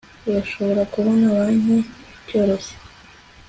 [0.29, 1.77] urashobora kubona banki
[2.25, 2.75] byoroshye